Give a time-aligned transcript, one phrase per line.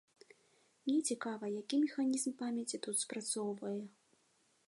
[0.85, 3.77] Мне цікава, які механізм памяці тут спрацоўвае.